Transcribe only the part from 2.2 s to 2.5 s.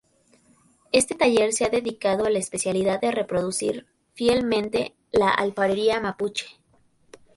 a la